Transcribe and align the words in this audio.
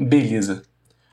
Beleza. 0.00 0.62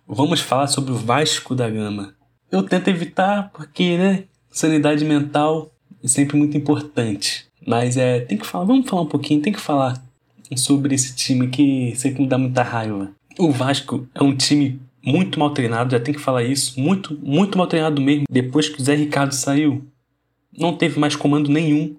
Vamos 0.07 0.41
falar 0.41 0.67
sobre 0.67 0.91
o 0.91 0.95
Vasco 0.95 1.55
da 1.55 1.67
Gama. 1.67 2.13
Eu 2.51 2.61
tento 2.61 2.87
evitar 2.87 3.49
porque, 3.51 3.97
né, 3.97 4.25
sanidade 4.51 5.03
mental 5.03 5.73
é 6.03 6.07
sempre 6.07 6.37
muito 6.37 6.55
importante. 6.55 7.47
Mas 7.65 7.97
é, 7.97 8.19
tem 8.19 8.37
que 8.37 8.45
falar, 8.45 8.65
vamos 8.65 8.87
falar 8.87 9.01
um 9.01 9.07
pouquinho, 9.07 9.41
tem 9.41 9.51
que 9.51 9.59
falar 9.59 9.99
sobre 10.55 10.93
esse 10.93 11.15
time 11.15 11.47
que 11.47 11.95
sempre 11.95 12.21
me 12.21 12.29
dá 12.29 12.37
muita 12.37 12.61
raiva. 12.61 13.11
O 13.39 13.51
Vasco 13.51 14.07
é 14.13 14.21
um 14.21 14.35
time 14.35 14.79
muito 15.03 15.39
mal 15.39 15.49
treinado, 15.49 15.91
já 15.91 15.99
tem 15.99 16.13
que 16.13 16.21
falar 16.21 16.43
isso, 16.43 16.79
muito, 16.79 17.19
muito 17.23 17.57
mal 17.57 17.65
treinado 17.65 17.99
mesmo. 17.99 18.25
Depois 18.29 18.69
que 18.69 18.79
o 18.79 18.83
Zé 18.83 18.93
Ricardo 18.93 19.31
saiu, 19.31 19.83
não 20.55 20.77
teve 20.77 20.99
mais 20.99 21.15
comando 21.15 21.49
nenhum. 21.49 21.95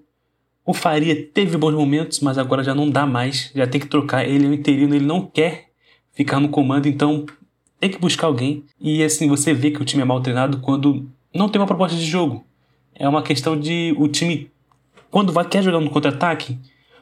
O 0.65 0.73
Faria 0.73 1.21
teve 1.33 1.57
bons 1.57 1.73
momentos, 1.73 2.21
mas 2.21 2.37
agora 2.37 2.63
já 2.63 2.73
não 2.73 2.89
dá 2.89 3.05
mais, 3.05 3.51
já 3.53 3.67
tem 3.67 3.81
que 3.81 3.87
trocar. 3.87 4.25
Ele 4.25 4.45
é 4.45 4.49
um 4.49 4.53
interino, 4.53 4.95
ele 4.95 5.05
não 5.05 5.25
quer 5.25 5.66
ficar 6.17 6.39
no 6.39 6.49
comando, 6.49 6.87
então 6.87 7.27
tem 7.79 7.91
que 7.91 7.99
buscar 7.99 8.25
alguém. 8.25 8.63
E 8.81 9.03
assim, 9.03 9.27
você 9.27 9.53
vê 9.53 9.69
que 9.69 9.79
o 9.79 9.85
time 9.85 10.01
é 10.01 10.05
mal 10.05 10.19
treinado 10.19 10.57
quando 10.57 11.07
não 11.31 11.47
tem 11.47 11.61
uma 11.61 11.67
proposta 11.67 11.95
de 11.95 12.03
jogo. 12.03 12.43
É 12.95 13.07
uma 13.07 13.21
questão 13.21 13.57
de 13.57 13.93
o 13.99 14.07
time, 14.07 14.49
quando 15.11 15.31
vai, 15.31 15.47
quer 15.47 15.61
jogar 15.61 15.79
no 15.79 15.91
contra-ataque, 15.91 16.57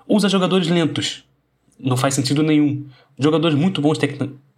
usa 0.05 0.27
jogadores 0.27 0.67
lentos. 0.67 1.23
Não 1.79 1.95
faz 1.95 2.13
sentido 2.13 2.43
nenhum. 2.43 2.85
Jogadores 3.17 3.57
muito 3.57 3.81
bons, 3.81 3.97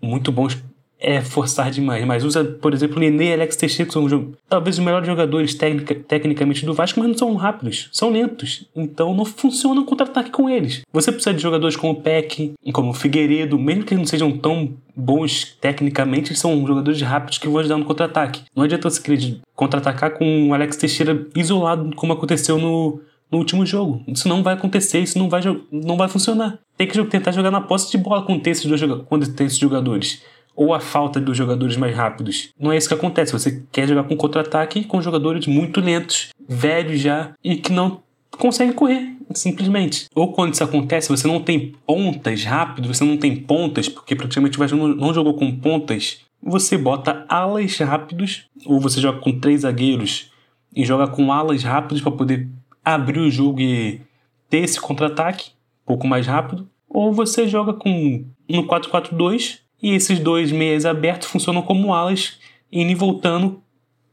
muito 0.02 0.32
bons 0.32 0.58
é 1.00 1.22
forçar 1.22 1.70
demais, 1.70 2.04
mas 2.06 2.24
usa, 2.24 2.44
por 2.44 2.74
exemplo, 2.74 3.00
Nenê 3.00 3.30
e 3.30 3.34
Alex 3.34 3.56
Teixeira, 3.56 3.88
que 3.88 3.94
são 3.94 4.34
talvez 4.50 4.78
os 4.78 4.84
melhores 4.84 5.08
jogadores 5.08 5.54
tecnica, 5.54 5.96
tecnicamente 5.96 6.66
do 6.66 6.74
Vasco, 6.74 7.00
mas 7.00 7.10
não 7.10 7.18
são 7.18 7.36
rápidos, 7.36 7.90
são 7.92 8.10
lentos. 8.10 8.66
Então 8.76 9.14
não 9.14 9.26
funciona 9.26 9.80
um 9.80 9.86
contra-ataque 9.86 10.32
com 10.32 10.50
eles. 10.50 10.82
Você 10.92 11.12
precisa 11.12 11.36
de 11.36 11.42
jogadores 11.42 11.76
como 11.76 11.94
o 11.94 12.02
Peck, 12.02 12.54
como 12.74 12.92
o 12.92 12.94
Figueiredo, 12.94 13.60
mesmo 13.60 13.84
que 13.84 13.94
eles 13.94 14.02
não 14.02 14.08
sejam 14.08 14.32
tão 14.32 14.74
bons 14.96 15.56
tecnicamente, 15.62 16.30
eles 16.30 16.40
são 16.40 16.66
jogadores 16.66 17.02
rápidos 17.02 17.38
que 17.38 17.48
vão 17.48 17.60
ajudar 17.60 17.78
no 17.78 17.86
contra-ataque. 17.86 18.42
Não 18.56 18.64
adianta 18.64 18.90
você 18.90 19.02
querer 19.02 19.40
contra-atacar 19.56 20.12
com 20.12 20.50
o 20.50 20.54
Alex 20.54 20.78
Teixeira 20.78 21.28
isolado, 21.36 21.96
como 21.96 22.14
aconteceu 22.14 22.58
no, 22.58 23.00
no 23.32 23.38
último 23.38 23.66
jogo. 23.66 24.02
Isso 24.08 24.28
não 24.28 24.42
vai 24.42 24.56
acontecer, 24.56 25.00
isso 25.00 25.20
não 25.20 25.30
vai, 25.30 25.42
não 25.72 25.96
vai 25.96 26.08
funcionar. 26.08 26.58
Tem 26.76 26.88
que 26.88 27.04
tentar 27.06 27.32
jogar 27.32 27.52
na 27.52 27.62
posse 27.62 27.92
de 27.92 27.98
bola 27.98 28.24
quando 28.24 28.42
tem 28.42 28.52
esses, 28.52 28.66
dois, 28.66 28.82
quando 29.08 29.28
tem 29.34 29.46
esses 29.46 29.60
jogadores 29.60 30.22
ou 30.58 30.74
a 30.74 30.80
falta 30.80 31.22
dos 31.22 31.38
jogadores 31.38 31.78
mais 31.78 31.96
rápidos. 31.96 32.50
Não 32.60 32.72
é 32.72 32.78
isso 32.78 32.88
que 32.88 32.96
acontece. 32.96 33.32
Você 33.32 33.64
quer 33.72 33.88
jogar 33.88 34.06
com 34.06 34.18
contra-ataque 34.18 34.84
com 34.84 35.00
jogadores 35.00 35.46
muito 35.46 35.80
lentos, 35.80 36.30
velhos 36.50 37.00
já, 37.00 37.34
e 37.44 37.58
que 37.58 37.72
não 37.72 38.02
conseguem 38.32 38.74
correr, 38.74 39.16
simplesmente. 39.36 40.08
Ou 40.16 40.34
quando 40.34 40.56
isso 40.56 40.64
acontece, 40.64 41.10
você 41.10 41.28
não 41.28 41.40
tem 41.40 41.76
pontas 41.86 42.44
rápidas, 42.44 42.98
você 42.98 43.04
não 43.04 43.18
tem 43.18 43.36
pontas, 43.36 43.88
porque 43.88 44.16
praticamente 44.16 44.60
o 44.60 44.76
não, 44.76 44.88
não 44.88 45.14
jogou 45.14 45.36
com 45.36 45.56
pontas. 45.56 46.22
Você 46.42 46.76
bota 46.76 47.24
alas 47.30 47.78
rápidos, 47.78 48.48
ou 48.66 48.80
você 48.80 49.00
joga 49.00 49.20
com 49.20 49.40
três 49.40 49.62
zagueiros 49.62 50.32
e 50.76 50.84
joga 50.84 51.08
com 51.08 51.32
alas 51.32 51.64
rápidos 51.64 52.02
para 52.02 52.12
poder 52.12 52.50
abrir 52.84 53.20
o 53.20 53.30
jogo 53.30 53.62
e 53.62 54.02
ter 54.50 54.60
esse 54.60 54.82
contra-ataque 54.82 55.52
um 55.84 55.86
pouco 55.86 56.08
mais 56.08 56.26
rápido. 56.26 56.68
Ou 56.90 57.14
você 57.14 57.48
joga 57.48 57.74
com 57.74 58.26
no 58.50 58.64
4-4-2 58.66 59.67
e 59.82 59.94
esses 59.94 60.20
dois 60.20 60.52
meias 60.52 60.86
abertos 60.86 61.28
funcionam 61.28 61.62
como 61.62 61.94
alas, 61.94 62.40
indo 62.72 62.92
e 62.92 62.96
voltando, 62.96 63.62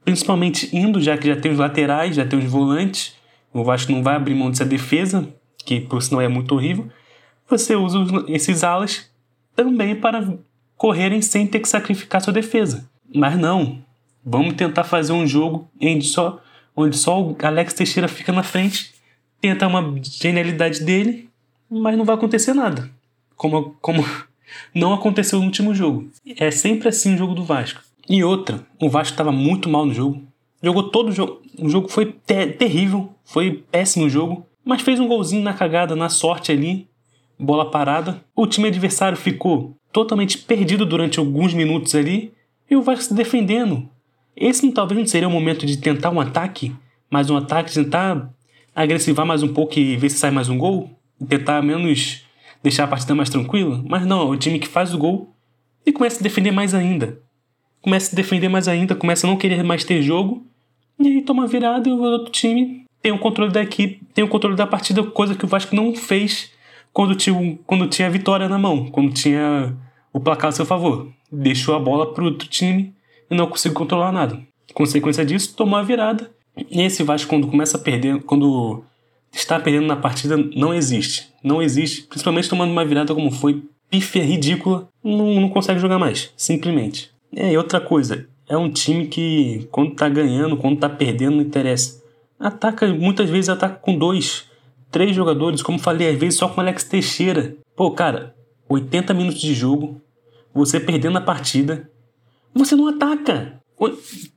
principalmente 0.05 0.75
indo, 0.77 1.01
já 1.01 1.17
que 1.17 1.27
já 1.27 1.37
tem 1.37 1.53
os 1.53 1.59
laterais, 1.59 2.17
já 2.17 2.27
tem 2.27 2.39
os 2.39 2.45
volantes. 2.45 3.15
O 3.53 3.65
Vasco 3.65 3.93
não 3.93 4.03
vai 4.03 4.17
abrir 4.17 4.35
mão 4.35 4.51
dessa 4.51 4.65
defesa, 4.65 5.29
que 5.65 5.81
por 5.81 6.03
sinal 6.03 6.21
é 6.21 6.29
muito 6.29 6.55
horrível. 6.55 6.89
Você 7.49 7.75
usa 7.75 7.99
esses 8.29 8.63
alas 8.63 9.11
também 9.55 9.95
para 9.95 10.37
correrem 10.77 11.23
sem 11.23 11.47
ter 11.47 11.61
que 11.61 11.69
sacrificar 11.69 12.21
sua 12.21 12.33
defesa. 12.33 12.89
Mas 13.15 13.39
não, 13.39 13.83
vamos 14.25 14.55
tentar 14.55 14.85
fazer 14.85 15.13
um 15.13 15.27
jogo 15.27 15.69
onde 15.81 16.05
só, 16.05 16.43
onde 16.77 16.97
só 16.97 17.23
o 17.23 17.37
Alex 17.43 17.75
Teixeira 17.75 18.09
fica 18.09 18.33
na 18.33 18.43
frente, 18.43 18.93
tenta 19.41 19.67
uma 19.67 19.95
genialidade 20.03 20.83
dele, 20.83 21.29
mas 21.71 21.97
não 21.97 22.05
vai 22.05 22.17
acontecer 22.17 22.55
nada. 22.55 22.91
Como, 23.37 23.77
como 23.81 24.05
não 24.75 24.93
aconteceu 24.93 25.39
no 25.39 25.47
último 25.47 25.75
jogo. 25.75 26.11
É 26.39 26.51
sempre 26.51 26.89
assim 26.89 27.15
o 27.15 27.19
jogo 27.19 27.35
do 27.35 27.45
Vasco. 27.45 27.81
E 28.09 28.23
outra, 28.23 28.67
o 28.81 28.89
Vasco 28.89 29.13
estava 29.13 29.33
muito 29.33 29.69
mal 29.69 29.87
no 29.87 29.95
jogo. 29.95 30.23
Jogou 30.63 30.85
todo 30.85 31.09
o 31.09 31.13
jogo. 31.13 31.43
O 31.59 31.69
jogo 31.69 31.89
foi 31.89 32.07
ter 32.07 32.57
terrível, 32.57 33.11
foi 33.25 33.65
péssimo 33.71 34.07
o 34.07 34.11
jogo. 34.11 34.47
Mas 34.65 34.83
fez 34.83 34.99
um 34.99 35.09
golzinho 35.09 35.43
na 35.43 35.53
cagada, 35.53 35.95
na 35.95 36.09
sorte 36.09 36.51
ali. 36.53 36.89
Bola 37.39 37.71
parada. 37.71 38.23
O 38.35 38.47
time 38.47 38.69
adversário 38.69 39.17
ficou 39.17 39.77
totalmente 39.93 40.39
perdido 40.39 40.87
durante 40.87 41.19
alguns 41.19 41.53
minutos 41.53 41.95
ali. 41.95 42.33
E 42.71 42.77
o 42.77 42.83
Vasco 42.83 43.05
se 43.05 43.15
defendendo. 43.15 43.89
Esse 44.37 44.71
talvez 44.73 44.99
não 44.99 45.07
seria 45.07 45.29
o 45.29 45.31
momento 45.31 45.65
de 45.65 45.77
tentar 45.77 46.11
um 46.11 46.21
ataque, 46.21 46.75
mais 47.09 47.31
um 47.31 47.37
ataque, 47.37 47.73
tentar 47.73 48.31
agressivar 48.75 49.25
mais 49.25 49.43
um 49.43 49.49
pouco 49.49 49.79
e 49.79 49.97
ver 49.97 50.11
se 50.11 50.19
sai 50.19 50.31
mais 50.31 50.49
um 50.49 50.59
gol. 50.59 50.91
Tentar 51.29 51.63
menos 51.63 52.24
deixar 52.65 52.85
a 52.85 52.89
partida 52.89 53.15
mais 53.15 53.29
tranquila, 53.29 53.85
mas 53.87 54.07
não, 54.07 54.23
é 54.23 54.25
o 54.25 54.37
time 54.37 54.59
que 54.59 54.67
faz 54.67 54.95
o 54.95 54.99
gol 54.99 55.37
e 55.85 55.93
começa 55.93 56.19
a 56.19 56.23
defender 56.23 56.51
mais 56.51 56.73
ainda. 56.73 57.21
Começa 57.83 58.11
a 58.13 58.17
defender 58.17 58.49
mais 58.49 58.67
ainda, 58.67 58.95
começa 58.95 59.27
a 59.27 59.31
não 59.31 59.37
querer 59.37 59.63
mais 59.63 59.85
ter 59.85 60.01
jogo, 60.01 60.47
e 60.99 61.07
aí 61.07 61.23
toma 61.23 61.47
virada 61.47 61.87
e 61.87 61.93
o 61.93 62.01
outro 62.01 62.33
time 62.33 62.87
tem 63.03 63.13
o 63.13 63.19
controle 63.19 63.53
da 63.53 63.61
equipe, 63.61 64.01
tem 64.15 64.25
o 64.25 64.29
controle 64.29 64.57
da 64.57 64.67
partida, 64.67 65.03
coisa 65.03 65.35
que 65.35 65.45
o 65.45 65.49
Vasco 65.49 65.77
não 65.77 65.95
fez 65.95 66.51
quando 66.91 67.15
tinha, 67.15 67.59
quando 67.67 67.87
tinha 67.87 68.09
a 68.09 68.11
vitória 68.11 68.49
na 68.49 68.57
mão, 68.57 68.87
quando 68.87 69.13
tinha 69.13 69.77
o 70.11 70.19
placar 70.19 70.49
a 70.49 70.53
seu 70.53 70.65
favor. 70.65 71.13
Deixou 71.31 71.75
a 71.75 71.79
bola 71.79 72.15
para 72.15 72.25
outro 72.25 72.49
time 72.49 72.95
e 73.31 73.35
não 73.35 73.47
conseguiu 73.47 73.77
controlar 73.77 74.11
nada. 74.11 74.41
Consequência 74.73 75.23
disso, 75.23 75.55
tomou 75.55 75.79
a 75.79 75.83
virada. 75.83 76.31
E 76.57 76.81
esse 76.81 77.03
Vasco, 77.03 77.29
quando 77.29 77.47
começa 77.47 77.77
a 77.77 77.81
perder, 77.81 78.23
quando 78.23 78.83
estar 79.31 79.61
perdendo 79.61 79.87
na 79.87 79.97
partida 79.97 80.39
não 80.57 80.73
existe. 80.73 81.34
Não 81.45 81.61
existe, 81.61 82.03
principalmente 82.05 82.49
tomando 82.49 82.73
uma 82.73 82.87
virada 82.87 83.15
como 83.15 83.31
foi, 83.31 83.63
pífia, 83.91 84.25
ridícula, 84.25 84.89
não, 85.05 85.41
não 85.41 85.49
consegue 85.51 85.79
jogar 85.79 85.99
mais, 85.99 86.33
simplesmente. 86.37 87.11
É, 87.37 87.53
e 87.53 87.57
outra 87.59 87.81
coisa, 87.81 88.27
é 88.49 88.57
um 88.57 88.71
time 88.71 89.07
que 89.07 89.69
quando 89.71 89.95
tá 89.95 90.09
ganhando, 90.09 90.57
quando 90.57 90.79
tá 90.79 90.89
perdendo, 90.89 91.37
não 91.37 91.43
interessa. 91.43 92.03
Ataca, 92.41 92.87
muitas 92.93 93.29
vezes 93.29 93.51
ataca 93.51 93.77
com 93.77 93.97
dois, 93.97 94.47
três 94.91 95.15
jogadores, 95.15 95.63
como 95.63 95.79
falei, 95.79 96.09
às 96.09 96.19
vezes 96.19 96.39
só 96.39 96.49
com 96.49 96.61
Alex 96.61 96.85
Teixeira. 96.85 97.55
Pô, 97.77 97.91
cara, 97.91 98.35
80 98.69 99.13
minutos 99.13 99.41
de 99.41 99.53
jogo, 99.53 100.01
você 100.55 100.81
perdendo 100.81 101.19
a 101.19 101.21
partida, 101.21 101.91
você 102.55 102.75
não 102.75 102.89
ataca. 102.89 103.61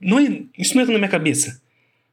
Não 0.01 0.19
é, 0.19 0.43
isso 0.57 0.75
não 0.75 0.81
entra 0.81 0.93
na 0.93 0.99
minha 0.99 1.09
cabeça. 1.09 1.61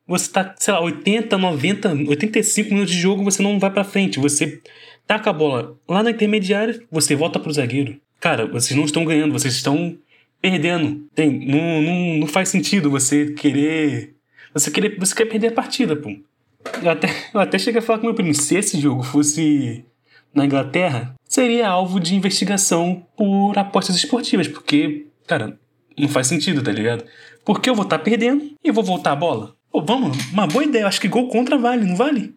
Você 0.06 0.30
tá, 0.30 0.54
sei 0.58 0.74
lá, 0.74 0.80
80, 0.80 1.38
90, 1.38 1.94
85 2.08 2.70
minutos 2.70 2.92
de 2.92 3.00
jogo, 3.00 3.24
você 3.24 3.42
não 3.42 3.58
vai 3.58 3.70
para 3.70 3.84
frente. 3.84 4.18
Você 4.18 4.60
taca 5.06 5.30
a 5.30 5.32
bola 5.32 5.78
lá 5.88 6.02
na 6.02 6.10
intermediária, 6.10 6.80
você 6.90 7.14
volta 7.14 7.40
pro 7.40 7.52
zagueiro. 7.52 7.98
Cara, 8.20 8.46
vocês 8.46 8.76
não 8.76 8.84
estão 8.84 9.04
ganhando, 9.04 9.32
vocês 9.32 9.54
estão 9.54 9.96
perdendo. 10.40 11.06
Tem, 11.14 11.30
não, 11.46 11.82
não, 11.82 12.18
não 12.18 12.26
faz 12.26 12.50
sentido 12.50 12.90
você 12.90 13.32
querer. 13.32 14.14
Você 14.52 14.70
querer. 14.70 14.98
Você 14.98 15.14
quer 15.14 15.24
perder 15.24 15.48
a 15.48 15.52
partida, 15.52 15.96
pô. 15.96 16.14
Eu 16.82 16.90
até, 16.90 17.08
eu 17.32 17.40
até 17.40 17.58
cheguei 17.58 17.80
a 17.80 17.82
falar 17.82 17.98
com 17.98 18.06
meu 18.06 18.14
primo, 18.14 18.34
se 18.34 18.56
esse 18.56 18.80
jogo 18.80 19.02
fosse 19.02 19.84
na 20.34 20.44
Inglaterra, 20.44 21.14
seria 21.28 21.68
alvo 21.68 22.00
de 22.00 22.14
investigação 22.14 23.06
por 23.16 23.56
apostas 23.56 23.96
esportivas, 23.96 24.48
porque, 24.48 25.06
cara, 25.26 25.58
não 25.96 26.08
faz 26.08 26.26
sentido, 26.26 26.62
tá 26.62 26.72
ligado? 26.72 27.04
Porque 27.44 27.70
eu 27.70 27.74
vou 27.74 27.84
estar 27.84 27.98
tá 27.98 28.04
perdendo 28.04 28.52
e 28.62 28.72
vou 28.72 28.82
voltar 28.82 29.12
a 29.12 29.16
bola. 29.16 29.54
Pô, 29.74 29.82
vamos, 29.82 30.30
uma 30.30 30.46
boa 30.46 30.62
ideia. 30.62 30.86
Acho 30.86 31.00
que 31.00 31.08
gol 31.08 31.26
contra 31.26 31.58
vale, 31.58 31.84
não 31.84 31.96
vale? 31.96 32.32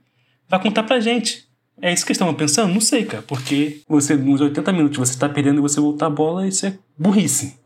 Vai 0.50 0.60
contar 0.60 0.82
pra 0.82 1.00
gente. 1.00 1.48
É 1.80 1.94
isso 1.94 2.04
que 2.04 2.12
estão 2.12 2.34
pensando? 2.34 2.74
Não 2.74 2.82
sei, 2.82 3.06
cara. 3.06 3.22
Porque 3.22 3.82
você, 3.88 4.16
nos 4.16 4.42
80 4.42 4.74
minutos, 4.74 4.98
você 4.98 5.20
tá 5.20 5.30
perdendo 5.30 5.60
e 5.60 5.62
você 5.62 5.80
voltar 5.80 6.08
a 6.08 6.10
bola, 6.10 6.48
isso 6.48 6.66
é 6.66 6.80
burrice. 6.98 7.60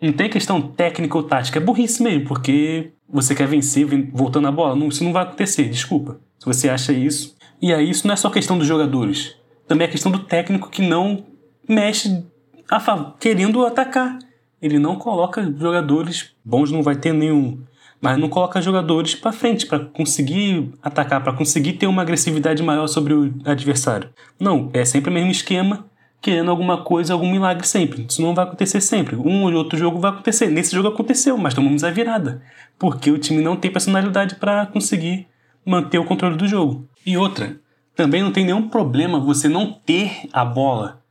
Não 0.00 0.14
tem 0.14 0.30
questão 0.30 0.62
técnica 0.62 1.14
ou 1.14 1.24
tática, 1.24 1.58
é 1.58 1.62
burrice 1.62 2.02
mesmo, 2.02 2.26
porque 2.26 2.92
você 3.06 3.34
quer 3.34 3.46
vencer 3.46 3.86
voltando 4.10 4.48
a 4.48 4.50
bola. 4.50 4.74
Não, 4.74 4.88
isso 4.88 5.04
não 5.04 5.12
vai 5.12 5.24
acontecer, 5.24 5.68
desculpa. 5.68 6.18
Se 6.38 6.46
você 6.46 6.70
acha 6.70 6.94
isso. 6.94 7.36
E 7.60 7.70
aí, 7.70 7.90
isso 7.90 8.06
não 8.06 8.14
é 8.14 8.16
só 8.16 8.30
questão 8.30 8.56
dos 8.56 8.66
jogadores. 8.66 9.36
Também 9.66 9.86
é 9.86 9.90
questão 9.90 10.10
do 10.10 10.20
técnico 10.20 10.70
que 10.70 10.80
não 10.80 11.26
mexe 11.68 12.24
a, 12.70 13.14
querendo 13.20 13.66
atacar. 13.66 14.18
Ele 14.62 14.78
não 14.78 14.96
coloca 14.96 15.54
jogadores 15.58 16.30
bons, 16.42 16.72
não 16.72 16.82
vai 16.82 16.96
ter 16.96 17.12
nenhum 17.12 17.62
mas 18.00 18.18
não 18.18 18.28
coloca 18.28 18.60
jogadores 18.62 19.14
para 19.14 19.32
frente 19.32 19.66
para 19.66 19.80
conseguir 19.80 20.72
atacar, 20.82 21.22
para 21.22 21.32
conseguir 21.32 21.74
ter 21.74 21.86
uma 21.86 22.02
agressividade 22.02 22.62
maior 22.62 22.86
sobre 22.86 23.12
o 23.12 23.34
adversário. 23.44 24.10
Não, 24.38 24.70
é 24.72 24.84
sempre 24.84 25.10
o 25.10 25.12
mesmo 25.12 25.30
esquema, 25.30 25.86
querendo 26.20 26.50
alguma 26.50 26.82
coisa, 26.82 27.12
algum 27.12 27.30
milagre 27.30 27.66
sempre. 27.66 28.06
Isso 28.08 28.22
não 28.22 28.34
vai 28.34 28.44
acontecer 28.44 28.80
sempre. 28.80 29.16
Um 29.16 29.44
ou 29.44 29.52
outro 29.52 29.78
jogo 29.78 29.98
vai 29.98 30.10
acontecer. 30.10 30.48
Nesse 30.48 30.74
jogo 30.74 30.88
aconteceu, 30.88 31.36
mas 31.36 31.54
tomamos 31.54 31.84
a 31.84 31.90
virada, 31.90 32.42
porque 32.78 33.10
o 33.10 33.18
time 33.18 33.42
não 33.42 33.56
tem 33.56 33.70
personalidade 33.70 34.36
para 34.36 34.66
conseguir 34.66 35.26
manter 35.64 35.98
o 35.98 36.04
controle 36.04 36.36
do 36.36 36.46
jogo. 36.46 36.88
E 37.04 37.16
outra, 37.16 37.58
também 37.94 38.22
não 38.22 38.30
tem 38.30 38.44
nenhum 38.44 38.68
problema 38.68 39.18
você 39.18 39.48
não 39.48 39.72
ter 39.72 40.28
a 40.32 40.44
bola 40.44 41.02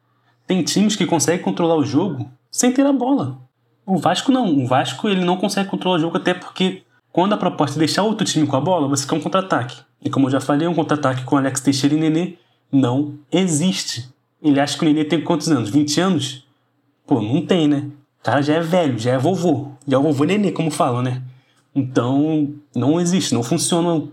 Tem 0.48 0.64
times 0.64 0.96
que 0.96 1.06
conseguem 1.06 1.44
controlar 1.44 1.76
o 1.76 1.84
jogo 1.84 2.32
sem 2.50 2.72
ter 2.72 2.86
a 2.86 2.94
bola. 2.94 3.47
O 3.88 3.98
Vasco 3.98 4.34
não. 4.34 4.54
O 4.54 4.68
Vasco 4.68 5.08
ele 5.08 5.24
não 5.24 5.38
consegue 5.38 5.70
controlar 5.70 5.96
o 5.96 6.00
jogo 6.00 6.18
até 6.18 6.34
porque 6.34 6.84
quando 7.10 7.32
a 7.32 7.38
proposta 7.38 7.78
é 7.78 7.80
deixar 7.80 8.04
outro 8.04 8.28
time 8.28 8.46
com 8.46 8.58
a 8.58 8.62
bola, 8.62 8.86
você 8.86 9.08
quer 9.08 9.16
um 9.16 9.22
contra-ataque. 9.22 9.80
E 10.04 10.10
como 10.10 10.28
eu 10.28 10.32
já 10.32 10.42
falei, 10.42 10.68
um 10.68 10.76
contra-ataque 10.76 11.24
com 11.24 11.38
Alex 11.38 11.62
Teixeira 11.62 11.96
e 11.96 11.98
Nenê 11.98 12.34
não 12.70 13.18
existe. 13.32 14.14
Ele 14.44 14.60
acha 14.60 14.78
que 14.78 14.84
o 14.84 14.86
Nenê 14.86 15.06
tem 15.06 15.22
quantos 15.22 15.50
anos? 15.50 15.70
20 15.70 16.02
anos? 16.02 16.46
Pô, 17.08 17.22
não 17.22 17.46
tem, 17.46 17.66
né? 17.66 17.90
O 18.20 18.24
cara 18.24 18.42
já 18.42 18.56
é 18.56 18.60
velho, 18.60 19.00
já 19.00 19.14
é 19.14 19.18
vovô. 19.18 19.72
Já 19.88 19.98
é 19.98 20.02
vovô 20.02 20.26
Nenê, 20.26 20.52
como 20.52 20.70
falam, 20.70 21.02
né? 21.02 21.24
Então, 21.74 22.54
não 22.76 23.00
existe, 23.00 23.34
não 23.34 23.42
funciona 23.42 24.06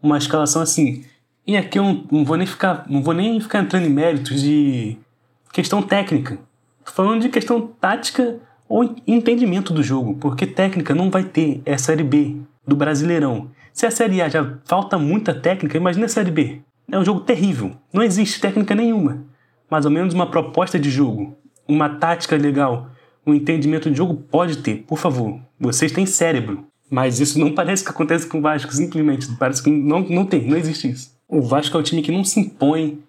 uma 0.00 0.18
escalação 0.18 0.62
assim. 0.62 1.04
E 1.44 1.56
aqui 1.56 1.80
eu 1.80 2.04
não 2.12 2.24
vou 2.24 2.36
nem 2.36 2.46
ficar, 2.46 2.86
não 2.88 3.02
vou 3.02 3.12
nem 3.12 3.40
ficar 3.40 3.58
entrando 3.58 3.86
em 3.86 3.90
méritos 3.90 4.40
de 4.40 4.96
questão 5.52 5.82
técnica. 5.82 6.38
Falando 6.84 7.22
de 7.22 7.28
questão 7.28 7.60
tática 7.60 8.38
ou 8.70 8.94
entendimento 9.04 9.74
do 9.74 9.82
jogo, 9.82 10.14
porque 10.14 10.46
técnica 10.46 10.94
não 10.94 11.10
vai 11.10 11.24
ter, 11.24 11.60
é 11.66 11.74
a 11.74 11.78
Série 11.78 12.04
B 12.04 12.36
do 12.64 12.76
Brasileirão. 12.76 13.50
Se 13.72 13.84
a 13.84 13.90
Série 13.90 14.22
A 14.22 14.28
já 14.28 14.58
falta 14.64 14.96
muita 14.96 15.34
técnica, 15.34 15.76
imagina 15.76 16.06
a 16.06 16.08
Série 16.08 16.30
B. 16.30 16.60
É 16.88 16.96
um 16.96 17.04
jogo 17.04 17.22
terrível, 17.22 17.72
não 17.92 18.00
existe 18.00 18.40
técnica 18.40 18.72
nenhuma. 18.72 19.24
Mais 19.68 19.84
ou 19.84 19.90
menos 19.90 20.14
uma 20.14 20.30
proposta 20.30 20.78
de 20.78 20.88
jogo, 20.88 21.36
uma 21.66 21.88
tática 21.88 22.36
legal, 22.36 22.90
um 23.26 23.34
entendimento 23.34 23.90
de 23.90 23.96
jogo 23.96 24.14
pode 24.14 24.58
ter, 24.58 24.84
por 24.86 24.98
favor. 24.98 25.40
Vocês 25.58 25.90
têm 25.90 26.06
cérebro, 26.06 26.64
mas 26.88 27.18
isso 27.18 27.40
não 27.40 27.52
parece 27.52 27.82
que 27.82 27.90
acontece 27.90 28.28
com 28.28 28.38
o 28.38 28.42
Vasco, 28.42 28.72
simplesmente. 28.72 29.26
Parece 29.36 29.64
que 29.64 29.70
não, 29.70 29.98
não 30.00 30.24
tem, 30.24 30.46
não 30.46 30.56
existe 30.56 30.88
isso. 30.88 31.10
O 31.28 31.42
Vasco 31.42 31.76
é 31.76 31.80
um 31.80 31.82
time 31.82 32.02
que 32.02 32.12
não 32.12 32.22
se 32.22 32.38
impõe, 32.38 33.00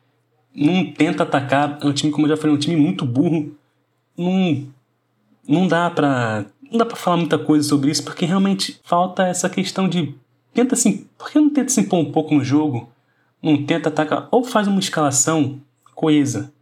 não 0.55 0.91
tenta 0.91 1.21
atacar. 1.21 1.77
É 1.83 1.85
um 1.85 1.93
time, 1.93 2.11
como 2.11 2.25
eu 2.25 2.31
já 2.31 2.37
falei, 2.37 2.55
um 2.55 2.59
time 2.59 2.75
muito 2.75 3.05
burro. 3.05 3.55
Não, 4.17 4.67
não 5.47 5.67
dá 5.67 5.89
pra. 5.89 6.45
Não 6.71 6.77
dá 6.77 6.85
pra 6.85 6.95
falar 6.95 7.17
muita 7.17 7.37
coisa 7.37 7.67
sobre 7.67 7.91
isso, 7.91 8.03
porque 8.03 8.25
realmente 8.25 8.79
falta 8.83 9.27
essa 9.27 9.49
questão 9.49 9.87
de. 9.87 10.15
Tenta 10.53 10.75
se. 10.75 11.09
Por 11.17 11.29
que 11.29 11.39
não 11.39 11.49
tenta 11.49 11.69
se 11.69 11.81
impor 11.81 11.99
um 11.99 12.11
pouco 12.11 12.33
no 12.33 12.43
jogo? 12.43 12.89
Não 13.41 13.63
tenta 13.65 13.89
atacar. 13.89 14.27
Ou 14.31 14.43
faz 14.43 14.67
uma 14.67 14.79
escalação 14.79 15.59
coesa. 15.93 16.53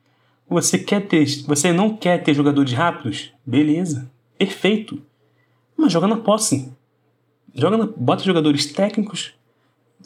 Você 0.50 0.80
quer 0.80 1.08
ter. 1.08 1.26
Você 1.46 1.72
não 1.72 1.96
quer 1.96 2.24
ter 2.24 2.34
jogadores 2.34 2.74
rápidos? 2.74 3.31
Beleza. 3.46 4.10
Perfeito. 4.38 5.02
Mas 5.78 5.92
joga 5.92 6.08
na 6.08 6.18
posse. 6.18 6.72
Joga, 7.54 7.90
bota 7.98 8.24
jogadores 8.24 8.66
técnicos, 8.68 9.34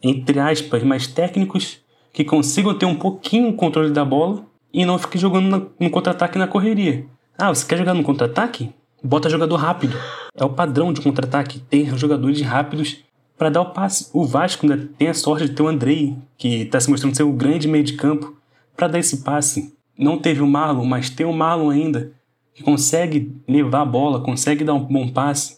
entre 0.02 0.40
aspas, 0.40 0.82
mais 0.84 1.08
técnicos, 1.08 1.82
que 2.12 2.24
consigam 2.24 2.78
ter 2.78 2.86
um 2.86 2.96
pouquinho 2.96 3.50
o 3.50 3.54
controle 3.54 3.92
da 3.92 4.06
bola 4.06 4.46
e 4.72 4.86
não 4.86 4.98
fique 4.98 5.18
jogando 5.18 5.72
no 5.80 5.90
contra-ataque 5.90 6.38
na 6.38 6.48
correria. 6.48 7.06
Ah, 7.38 7.50
você 7.50 7.66
quer 7.66 7.78
jogar 7.78 7.96
no 7.96 8.04
contra-ataque? 8.04 8.72
Bota 9.04 9.28
jogador 9.28 9.56
rápido. 9.56 9.98
É 10.36 10.46
o 10.46 10.52
padrão 10.52 10.94
de 10.94 11.02
contra-ataque, 11.02 11.60
ter 11.60 11.98
jogadores 11.98 12.40
rápidos 12.42 13.04
para 13.36 13.50
dar 13.50 13.62
o 13.62 13.72
passe. 13.72 14.10
O 14.14 14.24
Vasco 14.24 14.66
ainda 14.66 14.88
tem 14.98 15.08
a 15.08 15.14
sorte 15.16 15.48
de 15.48 15.54
ter 15.54 15.64
o 15.64 15.68
Andrei, 15.68 16.16
que 16.38 16.62
está 16.62 16.80
se 16.80 16.90
mostrando 16.92 17.16
ser 17.16 17.24
o 17.24 17.34
grande 17.34 17.68
meio 17.68 17.84
de 17.84 17.94
campo, 17.94 18.36
para 18.78 18.88
dar 18.88 19.00
esse 19.00 19.24
passe. 19.24 19.74
Não 19.98 20.20
teve 20.20 20.42
o 20.42 20.48
Marlon, 20.48 20.86
mas 20.86 21.10
tem 21.10 21.26
o 21.26 21.34
Marlon 21.34 21.72
ainda, 21.72 22.12
que 22.54 22.62
consegue 22.62 23.36
levar 23.48 23.82
a 23.82 23.86
bola, 23.86 24.22
consegue 24.22 24.64
dar 24.64 24.76
um 24.76 24.86
bom 24.86 25.10
passe. 25.10 25.58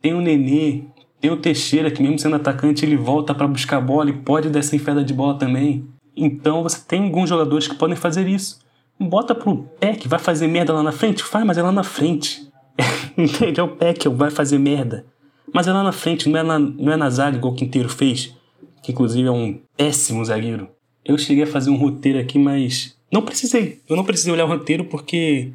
Tem 0.00 0.14
o 0.14 0.20
Nenê, 0.20 0.84
tem 1.20 1.30
o 1.30 1.36
Teixeira, 1.36 1.90
que 1.90 2.00
mesmo 2.00 2.20
sendo 2.20 2.36
atacante, 2.36 2.84
ele 2.86 2.96
volta 2.96 3.34
para 3.34 3.48
buscar 3.48 3.78
a 3.78 3.80
bola 3.80 4.10
e 4.10 4.14
pode 4.14 4.48
dar 4.48 4.60
essa 4.60 4.76
enfiada 4.76 5.02
de 5.02 5.12
bola 5.12 5.36
também. 5.36 5.84
Então 6.16 6.62
você 6.62 6.80
tem 6.86 7.02
alguns 7.02 7.28
jogadores 7.28 7.66
que 7.66 7.74
podem 7.74 7.96
fazer 7.96 8.28
isso. 8.28 8.60
Bota 9.00 9.34
pro 9.34 9.66
que 9.98 10.06
vai 10.06 10.18
fazer 10.18 10.46
merda 10.46 10.74
lá 10.74 10.82
na 10.82 10.92
frente? 10.92 11.22
Faz, 11.22 11.44
mas 11.46 11.56
é 11.56 11.62
lá 11.62 11.72
na 11.72 11.82
frente. 11.82 12.46
Entende? 13.16 13.58
É 13.58 13.62
o 13.62 13.68
pé 13.68 13.94
que 13.94 14.08
vai 14.08 14.30
fazer 14.30 14.58
merda. 14.58 15.06
Mas 15.52 15.66
é 15.66 15.72
lá 15.72 15.82
na 15.82 15.92
frente, 15.92 16.28
não 16.28 16.38
é 16.38 16.42
na, 16.42 16.58
não 16.58 16.92
é 16.92 16.96
na 16.96 17.08
zaga 17.08 17.36
igual 17.36 17.54
o 17.54 17.56
Quinteiro 17.56 17.88
fez. 17.88 18.34
Que 18.82 18.92
inclusive 18.92 19.26
é 19.26 19.30
um 19.30 19.58
péssimo 19.76 20.24
zagueiro. 20.24 20.68
Eu 21.04 21.16
cheguei 21.16 21.44
a 21.44 21.46
fazer 21.46 21.70
um 21.70 21.76
roteiro 21.76 22.18
aqui, 22.18 22.38
mas 22.38 22.96
não 23.10 23.22
precisei. 23.22 23.80
Eu 23.88 23.96
não 23.96 24.04
precisei 24.04 24.32
olhar 24.32 24.44
o 24.44 24.48
roteiro 24.48 24.84
porque 24.84 25.50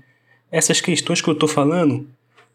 essas 0.52 0.82
questões 0.82 1.22
que 1.22 1.30
eu 1.30 1.36
tô 1.36 1.48
falando 1.48 2.08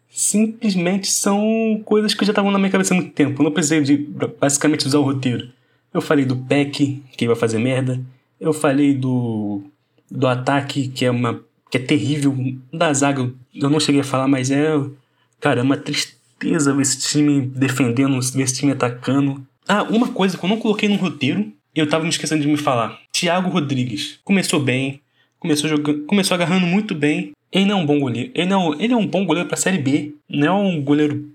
simplesmente 0.09 1.09
são 1.09 1.81
coisas 1.85 2.13
que 2.13 2.25
já 2.25 2.31
estavam 2.31 2.51
na 2.51 2.59
minha 2.59 2.69
cabeça 2.69 2.93
há 2.93 2.97
muito 2.97 3.13
tempo. 3.13 3.41
Eu 3.41 3.45
não 3.45 3.51
precisei 3.51 3.81
de 3.81 3.97
basicamente 4.39 4.85
usar 4.85 4.99
o 4.99 5.03
roteiro. 5.03 5.49
Eu 5.93 6.01
falei 6.01 6.25
do 6.25 6.35
Peck, 6.35 7.01
que 7.17 7.27
vai 7.27 7.35
fazer 7.35 7.59
merda. 7.59 7.99
Eu 8.39 8.53
falei 8.53 8.93
do, 8.93 9.61
do 10.11 10.27
ataque, 10.27 10.89
que 10.89 11.05
é 11.05 11.09
uma 11.09 11.41
que 11.71 11.77
é 11.77 11.79
terrível. 11.79 12.35
Da 12.71 12.93
zaga, 12.93 13.31
eu 13.55 13.69
não 13.69 13.79
cheguei 13.79 14.01
a 14.01 14.03
falar, 14.03 14.27
mas 14.27 14.51
é. 14.51 14.67
Cara, 15.39 15.61
é 15.61 15.63
uma 15.63 15.77
tristeza 15.77 16.73
ver 16.73 16.81
esse 16.81 16.99
time 16.99 17.41
defendendo, 17.41 18.19
ver 18.19 18.43
esse 18.43 18.55
time 18.55 18.73
atacando. 18.73 19.41
Ah, 19.67 19.83
uma 19.83 20.09
coisa 20.09 20.37
que 20.37 20.43
eu 20.43 20.49
não 20.49 20.57
coloquei 20.57 20.89
no 20.89 20.97
roteiro, 20.97 21.51
eu 21.73 21.87
tava 21.87 22.03
me 22.03 22.09
esquecendo 22.09 22.41
de 22.41 22.47
me 22.47 22.57
falar. 22.57 22.99
Thiago 23.13 23.49
Rodrigues. 23.49 24.19
Começou 24.23 24.59
bem, 24.59 24.99
começou, 25.39 25.69
jogando, 25.69 26.03
começou 26.05 26.35
agarrando 26.35 26.67
muito 26.67 26.93
bem, 26.93 27.31
ele 27.51 27.71
é 27.71 27.75
um 27.75 27.85
bom 27.85 27.99
goleiro. 27.99 28.31
Ele, 28.35 28.49
não, 28.49 28.73
ele 28.79 28.93
é 28.93 28.97
um 28.97 29.07
bom 29.07 29.25
goleiro 29.25 29.47
para 29.47 29.57
Série 29.57 29.77
B. 29.77 30.13
Não 30.29 30.47
é 30.47 30.51
um 30.51 30.81
goleiro 30.81 31.29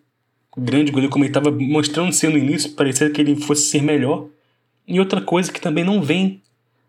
grande 0.56 0.90
goleiro 0.90 1.12
como 1.12 1.24
ele 1.24 1.30
estava 1.30 1.50
mostrando 1.50 2.12
ser 2.12 2.30
no 2.30 2.38
início. 2.38 2.72
Parecia 2.72 3.10
que 3.10 3.20
ele 3.20 3.36
fosse 3.36 3.68
ser 3.68 3.82
melhor. 3.82 4.26
E 4.88 4.98
outra 4.98 5.20
coisa 5.20 5.52
que 5.52 5.60
também 5.60 5.84
não 5.84 6.00
vem 6.00 6.40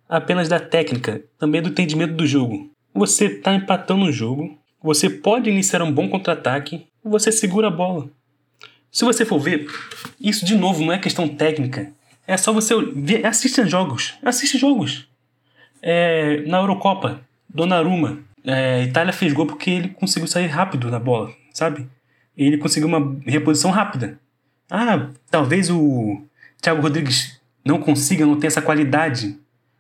apenas 0.08 0.48
da 0.48 0.60
técnica, 0.60 1.24
também 1.38 1.62
do 1.62 1.70
entendimento 1.70 2.14
do 2.14 2.26
jogo. 2.26 2.72
Você 2.94 3.26
está 3.26 3.54
empatando 3.54 4.06
o 4.06 4.12
jogo, 4.12 4.58
você 4.82 5.10
pode 5.10 5.50
iniciar 5.50 5.82
um 5.82 5.92
bom 5.92 6.10
contra-ataque, 6.10 6.88
você 7.04 7.32
segura 7.32 7.68
a 7.68 7.72
bola. 7.72 8.10
Se 8.92 9.06
você 9.06 9.26
for 9.26 9.40
ver, 9.40 9.68
isso 10.20 10.46
de 10.46 10.56
novo 10.56 10.84
não 10.84 10.94
é 10.94 10.98
questão 10.98 11.28
técnica. 11.28 11.92
É 12.26 12.36
só 12.38 12.52
você 12.52 12.74
ver, 12.94 13.26
assista 13.26 13.66
jogos. 13.66 14.16
Assiste 14.24 14.58
jogos. 14.58 15.08
É, 15.82 16.42
na 16.48 16.58
Eurocopa, 16.58 17.22
Donnarumma 17.48 18.28
é, 18.48 18.84
Itália 18.84 19.12
fez 19.12 19.34
gol 19.34 19.46
porque 19.46 19.70
ele 19.70 19.90
conseguiu 19.90 20.28
sair 20.28 20.48
rápido 20.48 20.90
na 20.90 21.00
bola, 21.00 21.34
sabe? 21.54 21.86
Ele 22.36 22.58
conseguiu 22.58 22.88
uma 22.88 23.20
reposição 23.26 23.72
rápida. 23.72 24.18
Ah, 24.70 25.10
talvez 25.30 25.70
o 25.70 26.22
Thiago 26.62 26.82
Rodrigues 26.82 27.42
não 27.66 27.80
consiga, 27.80 28.26
não 28.26 28.40
tenha 28.40 28.48
essa 28.48 28.62
qualidade. 28.62 29.38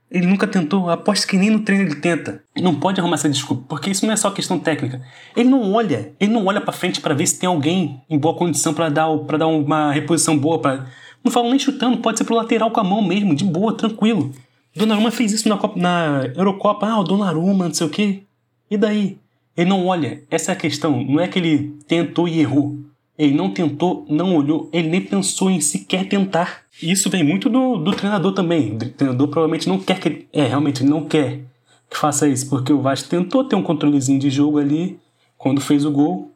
Ele 0.09 0.25
nunca 0.25 0.47
tentou, 0.47 0.89
aposto 0.89 1.27
que 1.27 1.37
nem 1.37 1.49
no 1.49 1.59
treino 1.59 1.83
ele 1.83 1.95
tenta. 1.95 2.41
Não 2.55 2.75
pode 2.75 2.99
arrumar 2.99 3.15
essa 3.15 3.29
desculpa, 3.29 3.65
porque 3.67 3.89
isso 3.89 4.05
não 4.05 4.13
é 4.13 4.15
só 4.15 4.31
questão 4.31 4.57
técnica. 4.57 5.01
Ele 5.35 5.49
não 5.49 5.73
olha, 5.73 6.13
ele 6.19 6.31
não 6.31 6.45
olha 6.45 6.61
para 6.61 6.71
frente 6.71 7.01
para 7.01 7.13
ver 7.13 7.27
se 7.27 7.37
tem 7.37 7.47
alguém 7.47 8.01
em 8.09 8.17
boa 8.17 8.35
condição 8.35 8.73
para 8.73 8.87
dar, 8.87 9.09
pra 9.19 9.37
dar 9.37 9.47
uma 9.47 9.91
reposição 9.91 10.37
boa. 10.37 10.87
Não 11.23 11.31
falo 11.31 11.49
nem 11.49 11.59
chutando, 11.59 11.97
pode 11.97 12.17
ser 12.17 12.23
pro 12.23 12.35
lateral 12.35 12.71
com 12.71 12.79
a 12.79 12.83
mão 12.85 13.01
mesmo, 13.01 13.35
de 13.35 13.43
boa, 13.43 13.75
tranquilo. 13.75 14.31
Donnarumma 14.73 15.11
fez 15.11 15.33
isso 15.33 15.49
na, 15.49 15.57
Copa, 15.57 15.77
na 15.77 16.31
Eurocopa. 16.35 16.87
Ah, 16.87 16.99
o 16.99 17.03
Donnarumma, 17.03 17.65
não 17.65 17.73
sei 17.73 17.87
o 17.87 17.89
quê. 17.89 18.23
E 18.69 18.77
daí? 18.77 19.17
Ele 19.57 19.69
não 19.69 19.87
olha. 19.87 20.23
Essa 20.29 20.51
é 20.51 20.53
a 20.53 20.57
questão. 20.57 21.03
Não 21.03 21.19
é 21.19 21.27
que 21.27 21.39
ele 21.39 21.75
tentou 21.87 22.27
e 22.27 22.39
errou. 22.39 22.77
Ele 23.17 23.33
não 23.33 23.49
tentou, 23.49 24.05
não 24.07 24.35
olhou, 24.35 24.69
ele 24.71 24.89
nem 24.89 25.01
pensou 25.01 25.49
em 25.49 25.59
sequer 25.59 26.07
tentar. 26.07 26.61
Isso 26.81 27.09
vem 27.09 27.23
muito 27.23 27.49
do, 27.49 27.77
do 27.77 27.91
treinador 27.91 28.33
também. 28.33 28.73
O 28.75 28.77
treinador 28.77 29.27
provavelmente 29.27 29.67
não 29.67 29.79
quer 29.79 29.99
que 29.99 30.07
ele. 30.07 30.27
É, 30.31 30.45
realmente 30.45 30.83
ele 30.83 30.89
não 30.89 31.05
quer 31.05 31.41
que 31.89 31.97
faça 31.97 32.27
isso, 32.27 32.49
porque 32.49 32.71
o 32.71 32.81
Vasco 32.81 33.09
tentou 33.09 33.43
ter 33.43 33.55
um 33.55 33.63
controlezinho 33.63 34.19
de 34.19 34.29
jogo 34.29 34.59
ali. 34.59 34.99
Quando 35.37 35.61
fez 35.61 35.85
o 35.85 35.91
gol, 35.91 36.31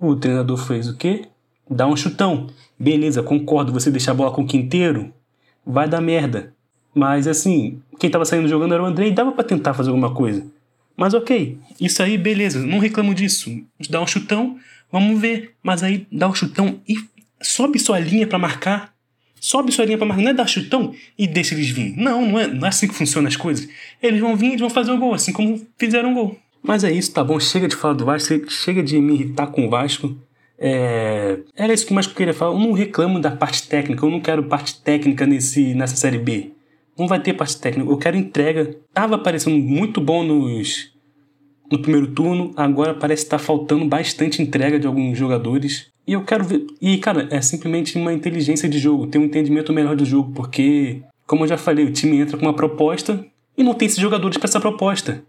o 0.00 0.14
treinador 0.14 0.56
fez 0.56 0.88
o 0.88 0.96
quê? 0.96 1.26
Dá 1.68 1.86
um 1.86 1.96
chutão. 1.96 2.48
Beleza, 2.78 3.22
concordo. 3.22 3.72
Você 3.72 3.90
deixar 3.90 4.12
a 4.12 4.14
bola 4.14 4.32
com 4.32 4.42
o 4.42 4.46
quinteiro, 4.46 5.12
vai 5.66 5.88
dar 5.88 6.00
merda. 6.00 6.52
Mas 6.94 7.26
assim, 7.26 7.80
quem 7.98 8.10
tava 8.10 8.24
saindo 8.24 8.48
jogando 8.48 8.74
era 8.74 8.82
o 8.82 8.86
André 8.86 9.08
e 9.08 9.12
dava 9.12 9.32
para 9.32 9.44
tentar 9.44 9.74
fazer 9.74 9.90
alguma 9.90 10.12
coisa. 10.12 10.46
Mas 10.96 11.14
ok, 11.14 11.58
isso 11.80 12.02
aí, 12.02 12.18
beleza, 12.18 12.60
não 12.60 12.78
reclamo 12.78 13.14
disso. 13.14 13.50
Dá 13.88 14.00
um 14.00 14.06
chutão, 14.06 14.58
vamos 14.92 15.20
ver. 15.20 15.54
Mas 15.62 15.82
aí 15.82 16.06
dá 16.12 16.28
um 16.28 16.34
chutão 16.34 16.80
e 16.86 16.96
sobe 17.40 17.78
sua 17.78 17.98
linha 17.98 18.26
para 18.26 18.38
marcar. 18.38 18.92
Sobe 19.40 19.72
sua 19.72 19.84
linha 19.84 19.98
para 19.98 20.06
marcar. 20.06 20.22
Não 20.22 20.30
é 20.30 20.34
dar 20.34 20.46
chutão 20.46 20.94
e 21.18 21.26
deixa 21.26 21.54
eles 21.54 21.70
vir. 21.70 21.96
Não, 21.96 22.24
não 22.24 22.38
é, 22.38 22.46
não 22.46 22.66
é 22.66 22.68
assim 22.68 22.86
que 22.86 22.94
funcionam 22.94 23.28
as 23.28 23.36
coisas. 23.36 23.68
Eles 24.02 24.20
vão 24.20 24.36
vir 24.36 24.54
e 24.54 24.56
vão 24.56 24.70
fazer 24.70 24.92
o 24.92 24.98
gol, 24.98 25.14
assim 25.14 25.32
como 25.32 25.66
fizeram 25.78 26.12
o 26.12 26.14
gol. 26.14 26.38
Mas 26.62 26.84
é 26.84 26.92
isso, 26.92 27.12
tá 27.12 27.24
bom? 27.24 27.40
Chega 27.40 27.66
de 27.66 27.74
falar 27.74 27.94
do 27.94 28.04
Vasco, 28.04 28.48
chega 28.48 28.82
de 28.82 29.00
me 29.00 29.14
irritar 29.14 29.48
com 29.48 29.66
o 29.66 29.70
Vasco. 29.70 30.16
É... 30.56 31.40
Era 31.56 31.72
isso 31.72 31.84
que 31.84 31.92
mais 31.92 32.06
eu 32.06 32.14
queria 32.14 32.32
falar. 32.32 32.54
Eu 32.54 32.60
não 32.60 32.72
reclamo 32.72 33.18
da 33.18 33.32
parte 33.32 33.66
técnica, 33.66 34.06
eu 34.06 34.10
não 34.10 34.20
quero 34.20 34.44
parte 34.44 34.80
técnica 34.80 35.26
nesse, 35.26 35.74
nessa 35.74 35.96
série 35.96 36.18
B. 36.18 36.52
Não 36.96 37.08
vai 37.08 37.20
ter 37.20 37.32
parte 37.32 37.58
técnica. 37.58 37.90
Eu 37.90 37.96
quero 37.96 38.16
entrega. 38.16 38.76
Tava 38.94 39.18
parecendo 39.18 39.56
muito 39.56 40.00
bom 40.00 40.22
nos 40.22 40.91
no 41.72 41.78
primeiro 41.80 42.08
turno, 42.08 42.52
agora 42.54 42.92
parece 42.92 43.24
estar 43.24 43.38
tá 43.38 43.44
faltando 43.44 43.86
bastante 43.86 44.42
entrega 44.42 44.78
de 44.78 44.86
alguns 44.86 45.16
jogadores. 45.16 45.86
E 46.06 46.12
eu 46.12 46.22
quero 46.22 46.44
ver. 46.44 46.66
E, 46.80 46.98
cara, 46.98 47.26
é 47.30 47.40
simplesmente 47.40 47.96
uma 47.96 48.12
inteligência 48.12 48.68
de 48.68 48.78
jogo, 48.78 49.06
ter 49.06 49.18
um 49.18 49.24
entendimento 49.24 49.72
melhor 49.72 49.96
do 49.96 50.04
jogo, 50.04 50.32
porque, 50.32 51.02
como 51.26 51.44
eu 51.44 51.48
já 51.48 51.56
falei, 51.56 51.86
o 51.86 51.92
time 51.92 52.18
entra 52.18 52.36
com 52.36 52.44
uma 52.44 52.52
proposta 52.52 53.24
e 53.56 53.62
não 53.62 53.72
tem 53.72 53.86
esses 53.86 53.98
jogadores 53.98 54.36
para 54.36 54.48
essa 54.48 54.60
proposta. 54.60 55.24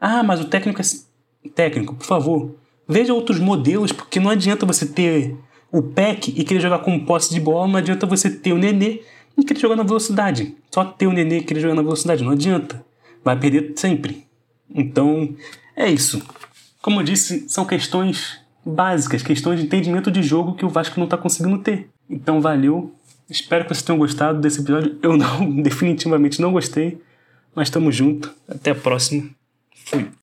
Ah, 0.00 0.22
mas 0.22 0.40
o 0.40 0.46
técnico 0.46 0.80
é. 0.80 0.84
Técnico, 1.54 1.94
por 1.94 2.06
favor, 2.06 2.56
veja 2.88 3.12
outros 3.12 3.38
modelos, 3.38 3.92
porque 3.92 4.18
não 4.18 4.30
adianta 4.30 4.64
você 4.64 4.86
ter 4.86 5.36
o 5.70 5.82
PEC 5.82 6.32
e 6.34 6.42
querer 6.42 6.60
jogar 6.60 6.78
com 6.78 6.98
posse 7.04 7.32
de 7.34 7.38
bola, 7.38 7.68
não 7.68 7.76
adianta 7.76 8.06
você 8.06 8.30
ter 8.30 8.54
o 8.54 8.58
Nenê 8.58 9.02
e 9.36 9.44
querer 9.44 9.60
jogar 9.60 9.76
na 9.76 9.82
velocidade. 9.82 10.56
Só 10.70 10.84
ter 10.84 11.06
o 11.06 11.12
Nenê 11.12 11.38
e 11.38 11.42
querer 11.42 11.60
jogar 11.60 11.74
na 11.74 11.82
velocidade, 11.82 12.24
não 12.24 12.32
adianta. 12.32 12.82
Vai 13.22 13.38
perder 13.38 13.74
sempre. 13.76 14.24
Então, 14.72 15.34
é 15.76 15.90
isso. 15.90 16.22
Como 16.80 17.00
eu 17.00 17.04
disse, 17.04 17.48
são 17.48 17.64
questões 17.64 18.40
básicas, 18.64 19.22
questões 19.22 19.60
de 19.60 19.66
entendimento 19.66 20.10
de 20.10 20.22
jogo 20.22 20.54
que 20.54 20.64
o 20.64 20.68
Vasco 20.68 20.98
não 20.98 21.04
está 21.04 21.16
conseguindo 21.16 21.58
ter. 21.58 21.88
Então, 22.08 22.40
valeu. 22.40 22.94
Espero 23.28 23.64
que 23.64 23.74
vocês 23.74 23.82
tenham 23.82 23.98
gostado 23.98 24.40
desse 24.40 24.60
episódio. 24.60 24.98
Eu 25.02 25.16
não, 25.16 25.50
definitivamente 25.62 26.40
não 26.40 26.52
gostei. 26.52 27.00
Mas 27.54 27.68
estamos 27.68 27.94
junto. 27.94 28.32
Até 28.48 28.70
a 28.70 28.74
próxima. 28.74 29.30
Fui. 29.86 30.10